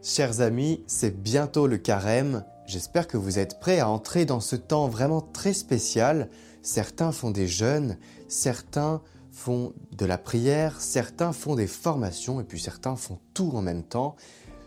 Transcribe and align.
Chers 0.00 0.40
amis, 0.40 0.84
c'est 0.86 1.22
bientôt 1.22 1.66
le 1.66 1.76
carême. 1.76 2.44
J'espère 2.66 3.08
que 3.08 3.16
vous 3.16 3.40
êtes 3.40 3.58
prêts 3.58 3.80
à 3.80 3.88
entrer 3.88 4.26
dans 4.26 4.38
ce 4.38 4.54
temps 4.54 4.86
vraiment 4.86 5.20
très 5.20 5.52
spécial. 5.52 6.30
Certains 6.62 7.10
font 7.10 7.32
des 7.32 7.48
jeûnes, 7.48 7.98
certains 8.28 9.02
font 9.32 9.72
de 9.90 10.06
la 10.06 10.16
prière, 10.16 10.80
certains 10.80 11.32
font 11.32 11.56
des 11.56 11.66
formations 11.66 12.40
et 12.40 12.44
puis 12.44 12.60
certains 12.60 12.94
font 12.94 13.18
tout 13.34 13.50
en 13.54 13.60
même 13.60 13.82
temps. 13.82 14.14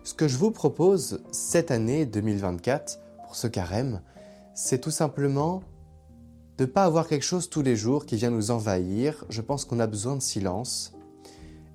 Ce 0.03 0.13
que 0.13 0.27
je 0.27 0.35
vous 0.35 0.51
propose 0.51 1.23
cette 1.31 1.71
année 1.71 2.05
2024 2.05 2.99
pour 3.23 3.37
ce 3.37 3.47
carême, 3.47 4.01
c'est 4.53 4.81
tout 4.81 4.91
simplement 4.91 5.63
de 6.57 6.65
ne 6.65 6.69
pas 6.69 6.83
avoir 6.83 7.07
quelque 7.07 7.23
chose 7.23 7.49
tous 7.49 7.61
les 7.61 7.77
jours 7.77 8.05
qui 8.05 8.17
vient 8.17 8.31
nous 8.31 8.51
envahir. 8.51 9.23
Je 9.29 9.39
pense 9.39 9.63
qu'on 9.63 9.79
a 9.79 9.87
besoin 9.87 10.17
de 10.17 10.21
silence. 10.21 10.91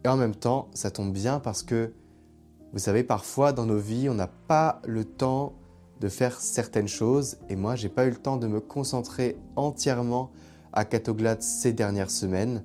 Et 0.04 0.08
en 0.08 0.18
même 0.18 0.36
temps, 0.36 0.68
ça 0.74 0.90
tombe 0.90 1.14
bien 1.14 1.40
parce 1.40 1.62
que 1.62 1.94
vous 2.72 2.78
savez, 2.78 3.02
parfois 3.02 3.52
dans 3.52 3.66
nos 3.66 3.78
vies, 3.78 4.08
on 4.08 4.14
n'a 4.14 4.26
pas 4.26 4.80
le 4.86 5.04
temps 5.04 5.54
de 6.00 6.08
faire 6.08 6.40
certaines 6.40 6.88
choses. 6.88 7.38
Et 7.48 7.56
moi, 7.56 7.74
j'ai 7.76 7.88
pas 7.88 8.06
eu 8.06 8.10
le 8.10 8.16
temps 8.16 8.36
de 8.36 8.46
me 8.46 8.60
concentrer 8.60 9.36
entièrement 9.56 10.30
à 10.72 10.84
Catoglade 10.84 11.42
ces 11.42 11.72
dernières 11.72 12.10
semaines. 12.10 12.62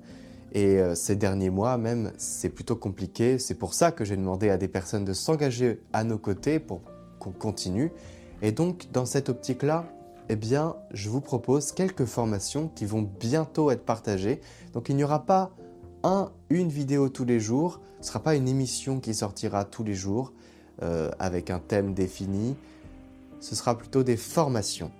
Et 0.52 0.78
euh, 0.78 0.94
ces 0.94 1.16
derniers 1.16 1.48
mois 1.48 1.78
même, 1.78 2.12
c'est 2.18 2.50
plutôt 2.50 2.76
compliqué. 2.76 3.38
C'est 3.38 3.54
pour 3.54 3.72
ça 3.72 3.90
que 3.90 4.04
j'ai 4.04 4.16
demandé 4.16 4.50
à 4.50 4.58
des 4.58 4.68
personnes 4.68 5.04
de 5.04 5.14
s'engager 5.14 5.80
à 5.94 6.04
nos 6.04 6.18
côtés 6.18 6.58
pour 6.60 6.82
qu'on 7.18 7.32
continue. 7.32 7.90
Et 8.42 8.52
donc, 8.52 8.88
dans 8.92 9.06
cette 9.06 9.30
optique-là, 9.30 9.86
eh 10.28 10.36
bien, 10.36 10.76
je 10.92 11.08
vous 11.08 11.20
propose 11.20 11.72
quelques 11.72 12.04
formations 12.04 12.68
qui 12.74 12.84
vont 12.84 13.08
bientôt 13.18 13.70
être 13.70 13.84
partagées. 13.84 14.40
Donc, 14.74 14.88
il 14.88 14.96
n'y 14.96 15.04
aura 15.04 15.24
pas 15.24 15.52
un, 16.02 16.30
une 16.50 16.68
vidéo 16.68 17.08
tous 17.08 17.24
les 17.24 17.40
jours. 17.40 17.80
Ce 17.96 18.06
ne 18.06 18.06
sera 18.08 18.20
pas 18.20 18.34
une 18.34 18.48
émission 18.48 19.00
qui 19.00 19.14
sortira 19.14 19.64
tous 19.64 19.84
les 19.84 19.94
jours 19.94 20.32
euh, 20.82 21.10
avec 21.18 21.50
un 21.50 21.58
thème 21.58 21.94
défini. 21.94 22.56
Ce 23.40 23.54
sera 23.54 23.76
plutôt 23.76 24.02
des 24.02 24.16
formations. 24.16 24.90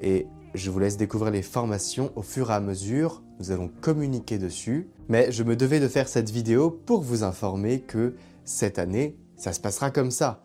Et 0.00 0.26
je 0.54 0.70
vous 0.70 0.78
laisse 0.78 0.96
découvrir 0.96 1.32
les 1.32 1.42
formations 1.42 2.12
au 2.16 2.22
fur 2.22 2.50
et 2.50 2.54
à 2.54 2.60
mesure. 2.60 3.22
Nous 3.40 3.50
allons 3.50 3.70
communiquer 3.80 4.38
dessus. 4.38 4.88
Mais 5.08 5.32
je 5.32 5.42
me 5.42 5.56
devais 5.56 5.80
de 5.80 5.88
faire 5.88 6.08
cette 6.08 6.30
vidéo 6.30 6.70
pour 6.70 7.02
vous 7.02 7.22
informer 7.24 7.80
que 7.80 8.14
cette 8.44 8.78
année, 8.78 9.16
ça 9.36 9.52
se 9.52 9.60
passera 9.60 9.90
comme 9.90 10.10
ça. 10.10 10.42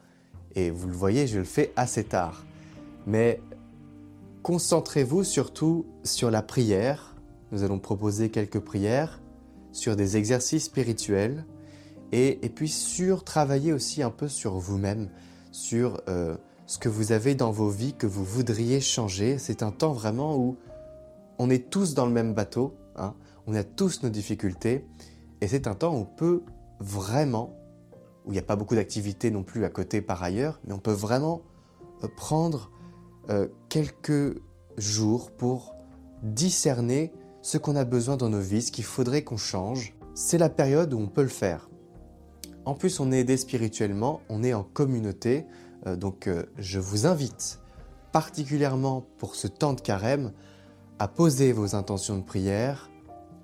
Et 0.55 0.69
vous 0.71 0.87
le 0.87 0.93
voyez, 0.93 1.27
je 1.27 1.39
le 1.39 1.43
fais 1.43 1.71
assez 1.75 2.03
tard. 2.03 2.43
Mais 3.05 3.41
concentrez-vous 4.43 5.23
surtout 5.23 5.85
sur 6.03 6.31
la 6.31 6.41
prière. 6.41 7.15
Nous 7.51 7.63
allons 7.63 7.79
proposer 7.79 8.29
quelques 8.29 8.59
prières 8.59 9.19
sur 9.71 9.95
des 9.95 10.17
exercices 10.17 10.65
spirituels 10.65 11.45
et, 12.11 12.49
puis 12.55 12.69
sur 12.69 13.23
travailler 13.23 13.71
aussi 13.71 14.01
un 14.01 14.09
peu 14.09 14.27
sur 14.27 14.57
vous-même, 14.57 15.09
sur 15.51 16.01
euh, 16.09 16.35
ce 16.65 16.79
que 16.79 16.89
vous 16.89 17.11
avez 17.11 17.35
dans 17.35 17.51
vos 17.51 17.69
vies 17.69 17.93
que 17.93 18.07
vous 18.07 18.23
voudriez 18.23 18.81
changer. 18.81 19.37
C'est 19.37 19.63
un 19.63 19.71
temps 19.71 19.93
vraiment 19.93 20.37
où 20.37 20.57
on 21.37 21.49
est 21.49 21.69
tous 21.69 21.93
dans 21.93 22.05
le 22.05 22.11
même 22.11 22.33
bateau, 22.33 22.75
hein. 22.95 23.13
on 23.47 23.53
a 23.53 23.63
tous 23.63 24.03
nos 24.03 24.09
difficultés 24.09 24.85
et 25.41 25.47
c'est 25.47 25.67
un 25.67 25.75
temps 25.75 25.93
où 25.93 25.97
on 25.97 26.05
peut 26.05 26.41
vraiment, 26.79 27.55
où 28.25 28.31
il 28.31 28.33
n'y 28.33 28.39
a 28.39 28.43
pas 28.43 28.55
beaucoup 28.55 28.75
d'activités 28.75 29.31
non 29.31 29.43
plus 29.43 29.63
à 29.63 29.69
côté 29.69 30.01
par 30.01 30.21
ailleurs, 30.23 30.59
mais 30.65 30.73
on 30.73 30.79
peut 30.79 30.91
vraiment 30.91 31.43
euh, 32.03 32.07
prendre 32.17 32.71
euh, 33.29 33.47
quelques 33.69 34.41
jours 34.77 35.31
pour 35.31 35.75
discerner 36.23 37.13
ce 37.41 37.57
qu'on 37.57 37.75
a 37.75 37.85
besoin 37.85 38.17
dans 38.17 38.29
nos 38.29 38.39
vies, 38.39 38.61
ce 38.61 38.71
qu'il 38.71 38.83
faudrait 38.83 39.23
qu'on 39.23 39.37
change. 39.37 39.95
C'est 40.13 40.37
la 40.37 40.49
période 40.49 40.93
où 40.93 40.99
on 40.99 41.07
peut 41.07 41.21
le 41.21 41.27
faire. 41.27 41.69
En 42.65 42.73
plus, 42.73 42.99
on 42.99 43.11
est 43.11 43.19
aidé 43.19 43.37
spirituellement, 43.37 44.21
on 44.29 44.43
est 44.43 44.53
en 44.53 44.63
communauté, 44.63 45.45
euh, 45.87 45.95
donc 45.95 46.27
euh, 46.27 46.43
je 46.57 46.79
vous 46.79 47.07
invite 47.07 47.59
particulièrement 48.11 49.05
pour 49.17 49.35
ce 49.35 49.47
temps 49.47 49.73
de 49.73 49.81
carême 49.81 50.31
à 50.99 51.07
poser 51.07 51.51
vos 51.53 51.75
intentions 51.75 52.17
de 52.17 52.23
prière 52.23 52.89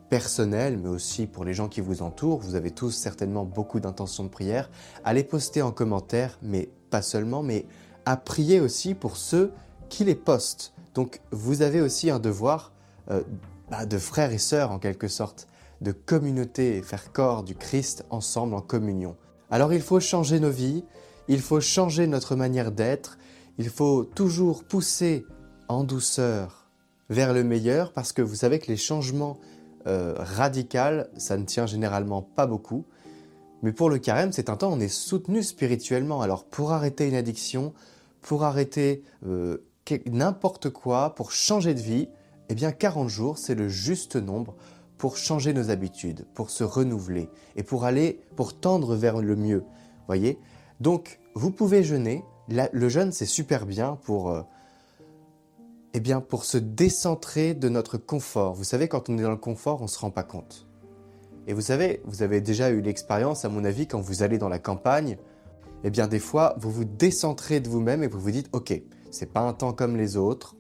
personnelles, 0.10 0.78
mais 0.78 0.90
aussi 0.90 1.26
pour 1.26 1.46
les 1.46 1.54
gens 1.54 1.68
qui 1.68 1.82
vous 1.82 2.02
entourent. 2.02 2.40
Vous 2.40 2.56
avez 2.56 2.72
tous 2.72 2.92
certainement 2.92 3.44
beaucoup 3.44 3.80
d'intentions 3.80 4.24
de 4.24 4.30
prière. 4.30 4.70
À 5.04 5.14
les 5.14 5.24
poster 5.24 5.62
en 5.62 5.72
commentaire, 5.72 6.38
mais 6.42 6.70
pas 6.90 7.02
seulement, 7.02 7.44
mais 7.44 7.66
à 8.06 8.18
prier 8.18 8.60
aussi 8.60 8.94
pour 8.94 9.18
ceux 9.18 9.52
qui 9.90 10.04
les 10.04 10.16
postent. 10.16 10.74
Donc 10.94 11.22
vous 11.32 11.62
avez 11.62 11.82
aussi 11.82 12.10
un 12.10 12.20
devoir 12.20 12.72
euh, 13.10 13.24
bah, 13.70 13.86
de 13.86 13.98
frères 13.98 14.32
et 14.32 14.38
sœurs 14.38 14.72
en 14.72 14.80
quelque 14.80 15.08
sorte, 15.08 15.48
de 15.82 15.92
communauté 15.92 16.78
et 16.78 16.82
faire 16.82 17.12
corps 17.12 17.44
du 17.44 17.56
Christ 17.56 18.06
ensemble 18.10 18.54
en 18.54 18.62
communion. 18.62 19.16
Alors 19.50 19.74
il 19.74 19.82
faut 19.82 20.00
changer 20.00 20.40
nos 20.40 20.50
vies, 20.50 20.84
il 21.28 21.42
faut 21.42 21.62
changer 21.62 22.08
notre 22.08 22.36
manière 22.36 22.72
d'être, 22.72 23.18
il 23.58 23.70
faut 23.70 24.04
toujours 24.04 24.64
pousser 24.64 25.26
en 25.68 25.84
douceur 25.84 26.68
vers 27.10 27.34
le 27.34 27.44
meilleur 27.44 27.92
parce 27.94 28.14
que 28.14 28.22
vous 28.22 28.36
savez 28.36 28.60
que 28.60 28.68
les 28.68 28.78
changements 28.78 29.38
euh, 29.88 30.16
radicaux, 30.18 31.04
ça 31.18 31.38
ne 31.38 31.46
tient 31.46 31.66
généralement 31.66 32.22
pas 32.22 32.48
beaucoup. 32.48 32.86
Mais 33.64 33.72
pour 33.72 33.90
le 33.90 33.98
carême, 33.98 34.32
c'est 34.32 34.50
un 34.50 34.58
temps 34.58 34.72
où 34.72 34.76
on 34.76 34.80
est 34.80 34.88
soutenu 34.88 35.42
spirituellement. 35.42 36.22
Alors 36.22 36.46
pour 36.46 36.72
arrêter 36.72 37.08
une 37.08 37.16
addiction, 37.16 37.74
pour 38.22 38.44
arrêter 38.44 39.04
euh, 39.26 39.58
n'importe 40.08 40.70
quoi, 40.70 41.16
pour 41.16 41.32
changer 41.32 41.74
de 41.74 41.82
vie, 41.82 42.10
eh 42.50 42.56
bien 42.56 42.72
40 42.72 43.10
jours, 43.10 43.38
c'est 43.38 43.56
le 43.56 43.70
juste 43.70 44.16
nombre 44.16 44.56
pour 44.98 45.18
changer 45.18 45.54
nos 45.54 45.70
habitudes, 45.70 46.26
pour 46.34 46.50
se 46.50 46.64
renouveler 46.64 47.30
et 47.56 47.64
pour 47.64 47.86
aller, 47.86 48.20
pour 48.36 48.58
tendre 48.58 48.96
vers 48.96 49.22
le 49.22 49.36
mieux. 49.36 49.64
Voyez? 50.08 50.40
Donc, 50.80 51.20
vous 51.34 51.52
pouvez 51.52 51.84
jeûner. 51.84 52.24
le 52.48 52.90
jeûne, 52.90 53.12
c'est 53.12 53.26
super 53.26 53.66
bien 53.66 53.98
pour, 54.04 54.30
euh, 54.30 54.44
eh 55.94 56.00
bien, 56.00 56.22
pour 56.22 56.46
se 56.46 56.58
décentrer 56.58 57.54
de 57.54 57.70
notre 57.70 57.98
confort. 57.98 58.54
Vous 58.54 58.64
savez, 58.64 58.88
quand 58.88 59.10
on 59.10 59.18
est 59.18 59.24
dans 59.24 59.32
le 59.32 59.38
confort, 59.38 59.82
on 59.82 59.86
ne 59.86 59.90
se 59.90 60.00
rend 60.00 60.12
pas 60.12 60.24
compte. 60.24 60.68
Et 61.48 61.54
vous 61.54 61.62
savez, 61.62 62.02
vous 62.06 62.24
avez 62.24 62.42
déjà 62.42 62.70
eu 62.70 62.82
l'expérience, 62.82 63.46
à 63.46 63.50
mon 63.50 63.64
avis, 63.64 63.88
quand 63.88 64.02
vous 64.02 64.24
allez 64.24 64.38
dans 64.38 64.50
la 64.50 64.60
campagne, 64.60 65.18
eh 65.84 65.90
bien, 65.90 66.08
des 66.08 66.20
fois, 66.20 66.56
vous 66.58 66.72
vous 66.72 66.86
décentrez 66.86 67.60
de 67.60 67.70
vous-même 67.70 68.04
et 68.04 68.08
vous 68.08 68.20
vous 68.20 68.32
dites, 68.32 68.50
OK, 68.54 68.74
c'est 69.12 69.32
pas 69.32 69.42
un 69.42 69.54
temps 69.54 69.74
comme 69.74 69.96
les 69.96 70.18
autres, 70.18 70.56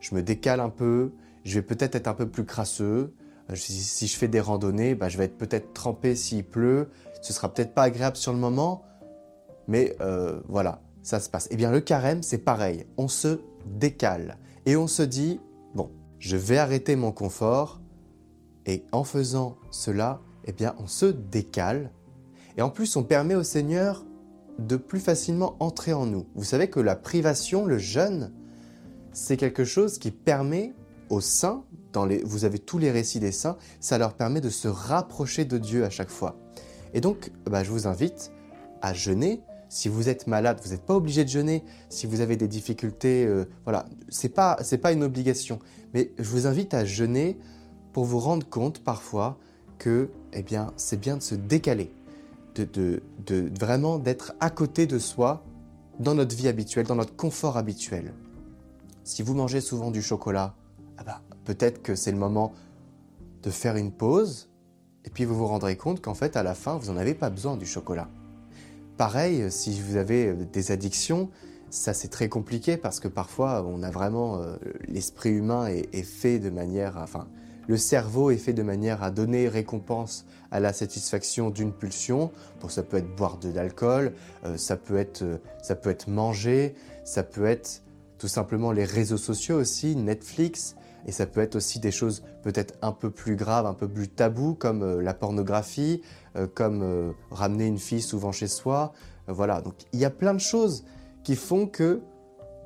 je 0.00 0.14
me 0.14 0.22
décale 0.22 0.60
un 0.60 0.68
peu, 0.68 1.12
je 1.44 1.54
vais 1.54 1.62
peut-être 1.62 1.94
être 1.94 2.08
un 2.08 2.14
peu 2.14 2.28
plus 2.28 2.44
crasseux. 2.44 3.14
Euh, 3.50 3.54
si 3.54 4.06
je 4.06 4.16
fais 4.16 4.28
des 4.28 4.40
randonnées, 4.40 4.94
bah, 4.94 5.08
je 5.08 5.18
vais 5.18 5.24
être 5.24 5.38
peut-être 5.38 5.72
trempé 5.72 6.16
s'il 6.16 6.44
pleut. 6.44 6.88
Ce 7.22 7.32
sera 7.32 7.52
peut-être 7.52 7.74
pas 7.74 7.84
agréable 7.84 8.16
sur 8.16 8.32
le 8.32 8.38
moment, 8.38 8.84
mais 9.68 9.96
euh, 10.00 10.40
voilà, 10.48 10.80
ça 11.02 11.20
se 11.20 11.30
passe. 11.30 11.48
Eh 11.50 11.56
bien, 11.56 11.70
le 11.70 11.80
carême, 11.80 12.22
c'est 12.22 12.38
pareil. 12.38 12.86
On 12.96 13.08
se 13.08 13.40
décale 13.66 14.38
et 14.64 14.76
on 14.76 14.86
se 14.86 15.02
dit 15.02 15.40
bon, 15.74 15.90
je 16.18 16.36
vais 16.36 16.58
arrêter 16.58 16.96
mon 16.96 17.12
confort. 17.12 17.80
Et 18.68 18.84
en 18.90 19.04
faisant 19.04 19.58
cela, 19.70 20.20
eh 20.44 20.52
bien, 20.52 20.74
on 20.78 20.88
se 20.88 21.06
décale. 21.06 21.92
Et 22.56 22.62
en 22.62 22.70
plus, 22.70 22.96
on 22.96 23.04
permet 23.04 23.36
au 23.36 23.44
Seigneur 23.44 24.04
de 24.58 24.76
plus 24.76 25.00
facilement 25.00 25.56
entrer 25.60 25.92
en 25.92 26.06
nous. 26.06 26.26
Vous 26.34 26.44
savez 26.44 26.68
que 26.68 26.80
la 26.80 26.96
privation, 26.96 27.66
le 27.66 27.78
jeûne, 27.78 28.32
c'est 29.16 29.38
quelque 29.38 29.64
chose 29.64 29.98
qui 29.98 30.10
permet 30.10 30.74
aux 31.08 31.22
saints, 31.22 31.64
dans 31.94 32.04
les, 32.04 32.22
vous 32.22 32.44
avez 32.44 32.58
tous 32.58 32.76
les 32.76 32.90
récits 32.90 33.18
des 33.18 33.32
saints, 33.32 33.56
ça 33.80 33.96
leur 33.96 34.12
permet 34.12 34.42
de 34.42 34.50
se 34.50 34.68
rapprocher 34.68 35.46
de 35.46 35.56
Dieu 35.56 35.84
à 35.86 35.90
chaque 35.90 36.10
fois. 36.10 36.36
Et 36.92 37.00
donc, 37.00 37.32
bah, 37.46 37.64
je 37.64 37.70
vous 37.70 37.86
invite 37.86 38.30
à 38.82 38.92
jeûner. 38.92 39.40
Si 39.70 39.88
vous 39.88 40.10
êtes 40.10 40.26
malade, 40.26 40.60
vous 40.62 40.70
n'êtes 40.70 40.84
pas 40.84 40.94
obligé 40.94 41.24
de 41.24 41.30
jeûner. 41.30 41.64
Si 41.88 42.06
vous 42.06 42.20
avez 42.20 42.36
des 42.36 42.46
difficultés, 42.46 43.24
euh, 43.24 43.46
voilà, 43.64 43.86
c'est 44.10 44.28
pas 44.28 44.58
c'est 44.60 44.78
pas 44.78 44.92
une 44.92 45.02
obligation. 45.02 45.60
Mais 45.94 46.12
je 46.18 46.28
vous 46.28 46.46
invite 46.46 46.74
à 46.74 46.84
jeûner 46.84 47.38
pour 47.94 48.04
vous 48.04 48.18
rendre 48.18 48.46
compte 48.46 48.84
parfois 48.84 49.38
que, 49.78 50.10
eh 50.34 50.42
bien, 50.42 50.74
c'est 50.76 51.00
bien 51.00 51.16
de 51.16 51.22
se 51.22 51.34
décaler, 51.34 51.90
de, 52.54 52.64
de, 52.64 53.02
de 53.24 53.50
vraiment 53.58 53.98
d'être 53.98 54.34
à 54.40 54.50
côté 54.50 54.86
de 54.86 54.98
soi 54.98 55.42
dans 55.98 56.14
notre 56.14 56.36
vie 56.36 56.48
habituelle, 56.48 56.86
dans 56.86 56.96
notre 56.96 57.16
confort 57.16 57.56
habituel. 57.56 58.12
Si 59.06 59.22
vous 59.22 59.34
mangez 59.34 59.60
souvent 59.60 59.92
du 59.92 60.02
chocolat, 60.02 60.56
ah 60.98 61.04
bah, 61.04 61.22
peut-être 61.44 61.80
que 61.80 61.94
c'est 61.94 62.10
le 62.10 62.18
moment 62.18 62.52
de 63.44 63.50
faire 63.50 63.76
une 63.76 63.92
pause 63.92 64.50
et 65.04 65.10
puis 65.10 65.24
vous 65.24 65.36
vous 65.36 65.46
rendrez 65.46 65.76
compte 65.76 66.02
qu'en 66.02 66.14
fait 66.14 66.36
à 66.36 66.42
la 66.42 66.56
fin 66.56 66.76
vous 66.76 66.90
n'en 66.90 66.98
avez 66.98 67.14
pas 67.14 67.30
besoin 67.30 67.56
du 67.56 67.66
chocolat. 67.66 68.08
Pareil, 68.96 69.48
si 69.52 69.80
vous 69.80 69.94
avez 69.94 70.26
euh, 70.26 70.44
des 70.52 70.72
addictions, 70.72 71.30
ça 71.70 71.94
c'est 71.94 72.08
très 72.08 72.28
compliqué 72.28 72.76
parce 72.76 72.98
que 72.98 73.06
parfois 73.06 73.64
on 73.64 73.84
a 73.84 73.92
vraiment 73.92 74.40
euh, 74.40 74.56
l'esprit 74.88 75.30
humain 75.30 75.68
est, 75.68 76.02
fait 76.02 76.40
de 76.40 76.50
manière, 76.50 76.96
enfin 76.96 77.28
le 77.68 77.76
cerveau 77.76 78.32
est 78.32 78.38
fait 78.38 78.54
de 78.54 78.64
manière 78.64 79.04
à 79.04 79.12
donner 79.12 79.48
récompense 79.48 80.26
à 80.50 80.58
la 80.58 80.72
satisfaction 80.72 81.50
d'une 81.50 81.72
pulsion. 81.72 82.32
Donc 82.60 82.72
ça 82.72 82.82
peut 82.82 82.96
être 82.96 83.14
boire 83.14 83.38
de 83.38 83.50
l'alcool, 83.50 84.14
euh, 84.44 84.56
ça 84.56 84.76
peut 84.76 84.96
être 84.96 85.22
ça 85.62 85.76
peut 85.76 85.90
être 85.90 86.08
manger, 86.08 86.74
ça 87.04 87.22
peut 87.22 87.46
être 87.46 87.82
tout 88.18 88.28
simplement 88.28 88.72
les 88.72 88.84
réseaux 88.84 89.16
sociaux 89.16 89.56
aussi, 89.56 89.96
Netflix, 89.96 90.76
et 91.06 91.12
ça 91.12 91.26
peut 91.26 91.40
être 91.40 91.56
aussi 91.56 91.78
des 91.78 91.92
choses 91.92 92.22
peut-être 92.42 92.74
un 92.82 92.92
peu 92.92 93.10
plus 93.10 93.36
graves, 93.36 93.66
un 93.66 93.74
peu 93.74 93.88
plus 93.88 94.08
tabous, 94.08 94.54
comme 94.54 94.82
euh, 94.82 95.02
la 95.02 95.14
pornographie, 95.14 96.02
euh, 96.36 96.46
comme 96.52 96.82
euh, 96.82 97.12
ramener 97.30 97.66
une 97.66 97.78
fille 97.78 98.02
souvent 98.02 98.32
chez 98.32 98.48
soi, 98.48 98.92
Voilà, 99.28 99.60
donc 99.60 99.74
il 99.92 100.00
y 100.00 100.04
a 100.04 100.10
plein 100.10 100.34
de 100.34 100.40
choses 100.40 100.84
qui 101.24 101.36
font 101.36 101.66
que 101.66 102.00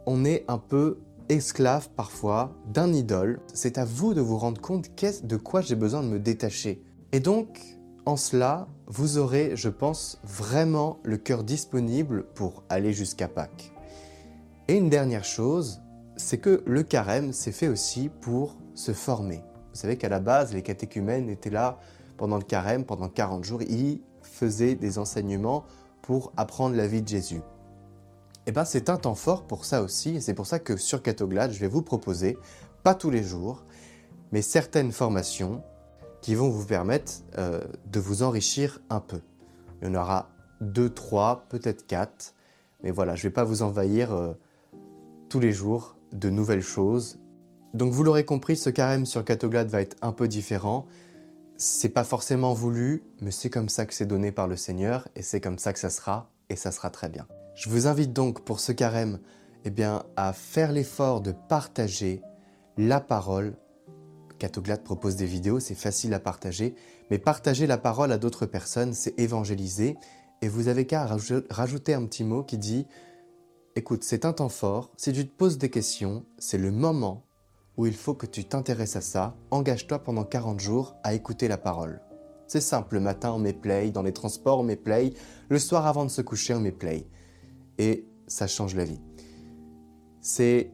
on 0.06 0.24
est 0.24 0.44
un 0.48 0.58
peu 0.58 0.98
esclave 1.28 1.88
parfois 1.90 2.52
d'un 2.66 2.92
idole. 2.92 3.40
C'est 3.54 3.78
à 3.78 3.84
vous 3.84 4.14
de 4.14 4.20
vous 4.20 4.38
rendre 4.38 4.60
compte 4.60 4.90
de 5.22 5.36
quoi 5.36 5.60
j'ai 5.60 5.76
besoin 5.76 6.02
de 6.02 6.08
me 6.08 6.18
détacher. 6.18 6.82
Et 7.12 7.20
donc, 7.20 7.60
en 8.06 8.16
cela, 8.16 8.66
vous 8.86 9.18
aurez, 9.18 9.52
je 9.54 9.68
pense, 9.68 10.18
vraiment 10.24 10.98
le 11.04 11.16
cœur 11.16 11.44
disponible 11.44 12.24
pour 12.34 12.64
aller 12.68 12.92
jusqu'à 12.92 13.28
Pâques. 13.28 13.72
Et 14.70 14.74
une 14.74 14.88
dernière 14.88 15.24
chose, 15.24 15.82
c'est 16.14 16.38
que 16.38 16.62
le 16.64 16.84
carême, 16.84 17.32
s'est 17.32 17.50
fait 17.50 17.66
aussi 17.66 18.08
pour 18.08 18.56
se 18.76 18.92
former. 18.92 19.42
Vous 19.72 19.80
savez 19.80 19.96
qu'à 19.96 20.08
la 20.08 20.20
base, 20.20 20.54
les 20.54 20.62
catéchumènes 20.62 21.28
étaient 21.28 21.50
là 21.50 21.80
pendant 22.16 22.36
le 22.36 22.44
carême, 22.44 22.84
pendant 22.84 23.08
40 23.08 23.42
jours, 23.42 23.62
ils 23.62 24.00
faisaient 24.22 24.76
des 24.76 25.00
enseignements 25.00 25.64
pour 26.02 26.32
apprendre 26.36 26.76
la 26.76 26.86
vie 26.86 27.02
de 27.02 27.08
Jésus. 27.08 27.38
Et 27.38 27.40
eh 28.46 28.52
bien 28.52 28.64
c'est 28.64 28.90
un 28.90 28.96
temps 28.96 29.16
fort 29.16 29.44
pour 29.44 29.64
ça 29.64 29.82
aussi, 29.82 30.14
et 30.14 30.20
c'est 30.20 30.34
pour 30.34 30.46
ça 30.46 30.60
que 30.60 30.76
sur 30.76 31.02
Catoglade, 31.02 31.50
je 31.50 31.58
vais 31.58 31.66
vous 31.66 31.82
proposer, 31.82 32.38
pas 32.84 32.94
tous 32.94 33.10
les 33.10 33.24
jours, 33.24 33.64
mais 34.30 34.40
certaines 34.40 34.92
formations 34.92 35.64
qui 36.20 36.36
vont 36.36 36.48
vous 36.48 36.64
permettre 36.64 37.24
euh, 37.38 37.60
de 37.86 37.98
vous 37.98 38.22
enrichir 38.22 38.80
un 38.88 39.00
peu. 39.00 39.20
Il 39.82 39.88
y 39.88 39.90
en 39.90 39.96
aura 39.96 40.30
deux, 40.60 40.90
trois, 40.90 41.46
peut-être 41.48 41.88
quatre, 41.88 42.36
mais 42.84 42.92
voilà, 42.92 43.16
je 43.16 43.26
ne 43.26 43.30
vais 43.30 43.34
pas 43.34 43.42
vous 43.42 43.62
envahir 43.62 44.12
euh, 44.12 44.32
tous 45.30 45.40
les 45.40 45.52
jours 45.52 45.96
de 46.12 46.28
nouvelles 46.28 46.60
choses. 46.60 47.20
Donc 47.72 47.92
vous 47.92 48.02
l'aurez 48.02 48.24
compris, 48.24 48.56
ce 48.56 48.68
carême 48.68 49.06
sur 49.06 49.24
Catoglade 49.24 49.68
va 49.68 49.80
être 49.80 49.96
un 50.02 50.12
peu 50.12 50.26
différent. 50.26 50.86
C'est 51.56 51.88
pas 51.88 52.04
forcément 52.04 52.52
voulu, 52.52 53.04
mais 53.20 53.30
c'est 53.30 53.48
comme 53.48 53.68
ça 53.68 53.86
que 53.86 53.94
c'est 53.94 54.06
donné 54.06 54.32
par 54.32 54.48
le 54.48 54.56
Seigneur 54.56 55.08
et 55.14 55.22
c'est 55.22 55.40
comme 55.40 55.58
ça 55.58 55.72
que 55.72 55.78
ça 55.78 55.88
sera 55.88 56.30
et 56.48 56.56
ça 56.56 56.72
sera 56.72 56.90
très 56.90 57.08
bien. 57.08 57.28
Je 57.54 57.70
vous 57.70 57.86
invite 57.86 58.12
donc 58.12 58.44
pour 58.44 58.58
ce 58.58 58.72
carême 58.72 59.20
eh 59.64 59.70
bien, 59.70 60.02
à 60.16 60.32
faire 60.32 60.72
l'effort 60.72 61.20
de 61.20 61.32
partager 61.32 62.22
la 62.76 63.00
parole. 63.00 63.54
Catoglade 64.38 64.82
propose 64.82 65.14
des 65.14 65.26
vidéos, 65.26 65.60
c'est 65.60 65.74
facile 65.74 66.12
à 66.14 66.18
partager, 66.18 66.74
mais 67.10 67.18
partager 67.18 67.68
la 67.68 67.78
parole 67.78 68.10
à 68.10 68.18
d'autres 68.18 68.46
personnes, 68.46 68.94
c'est 68.94 69.16
évangéliser. 69.20 69.96
Et 70.42 70.48
vous 70.48 70.68
avez 70.68 70.86
qu'à 70.86 71.06
rajouter 71.50 71.94
un 71.94 72.06
petit 72.06 72.24
mot 72.24 72.42
qui 72.42 72.58
dit 72.58 72.86
Écoute, 73.80 74.04
c'est 74.04 74.26
un 74.26 74.34
temps 74.34 74.50
fort, 74.50 74.90
si 74.98 75.10
tu 75.10 75.26
te 75.26 75.34
poses 75.34 75.56
des 75.56 75.70
questions, 75.70 76.26
c'est 76.36 76.58
le 76.58 76.70
moment 76.70 77.24
où 77.78 77.86
il 77.86 77.94
faut 77.94 78.12
que 78.12 78.26
tu 78.26 78.44
t'intéresses 78.44 78.96
à 78.96 79.00
ça, 79.00 79.34
engage-toi 79.50 80.00
pendant 80.00 80.24
40 80.24 80.60
jours 80.60 80.96
à 81.02 81.14
écouter 81.14 81.48
la 81.48 81.56
parole. 81.56 82.02
C'est 82.46 82.60
simple, 82.60 82.96
le 82.96 83.00
matin 83.00 83.32
on 83.32 83.38
met 83.38 83.54
play, 83.54 83.90
dans 83.90 84.02
les 84.02 84.12
transports 84.12 84.58
on 84.58 84.64
met 84.64 84.76
play, 84.76 85.14
le 85.48 85.58
soir 85.58 85.86
avant 85.86 86.04
de 86.04 86.10
se 86.10 86.20
coucher 86.20 86.52
on 86.52 86.60
met 86.60 86.72
play. 86.72 87.06
Et 87.78 88.06
ça 88.26 88.46
change 88.46 88.74
la 88.74 88.84
vie. 88.84 89.00
C'est 90.20 90.70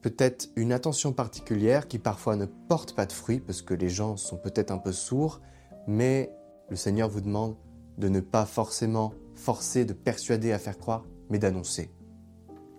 peut-être 0.00 0.48
une 0.56 0.72
attention 0.72 1.12
particulière 1.12 1.88
qui 1.88 1.98
parfois 1.98 2.36
ne 2.36 2.46
porte 2.46 2.94
pas 2.94 3.04
de 3.04 3.12
fruits 3.12 3.40
parce 3.40 3.60
que 3.60 3.74
les 3.74 3.90
gens 3.90 4.16
sont 4.16 4.38
peut-être 4.38 4.70
un 4.70 4.78
peu 4.78 4.92
sourds, 4.92 5.42
mais 5.86 6.32
le 6.70 6.76
Seigneur 6.76 7.10
vous 7.10 7.20
demande 7.20 7.58
de 7.98 8.08
ne 8.08 8.20
pas 8.20 8.46
forcément 8.46 9.12
forcer, 9.34 9.84
de 9.84 9.92
persuader 9.92 10.52
à 10.52 10.58
faire 10.58 10.78
croire, 10.78 11.04
mais 11.28 11.38
d'annoncer 11.38 11.90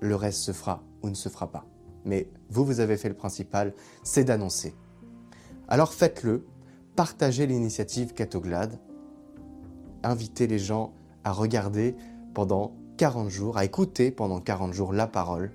le 0.02 0.16
reste 0.16 0.40
se 0.40 0.52
fera 0.52 0.84
ou 1.02 1.10
ne 1.10 1.16
se 1.16 1.30
fera 1.30 1.50
pas. 1.50 1.66
Mais 2.04 2.28
vous, 2.50 2.66
vous 2.66 2.80
avez 2.80 2.98
fait 2.98 3.08
le 3.08 3.16
principal, 3.16 3.74
c'est 4.04 4.24
d'annoncer. 4.24 4.76
Alors 5.68 5.94
faites-le, 5.94 6.46
partagez 6.96 7.48
l'initiative 7.48 8.14
Catoglade, 8.14 8.78
invitez 10.04 10.48
les 10.48 10.60
gens 10.60 10.94
à 11.24 11.32
regarder 11.32 11.96
pendant 12.34 12.76
40 12.98 13.30
jours, 13.30 13.58
à 13.58 13.66
écouter 13.66 14.12
pendant 14.12 14.42
40 14.42 14.74
jours 14.74 14.92
la 14.92 15.08
parole 15.08 15.52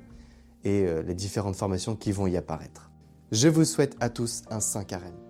et 0.64 0.86
euh, 0.86 1.02
les 1.02 1.14
différentes 1.14 1.56
formations 1.56 1.96
qui 1.96 2.12
vont 2.12 2.26
y 2.26 2.36
apparaître. 2.36 2.90
Je 3.32 3.48
vous 3.48 3.64
souhaite 3.64 3.96
à 4.00 4.08
tous 4.08 4.42
un 4.50 4.60
saint 4.60 4.84
carême. 4.84 5.25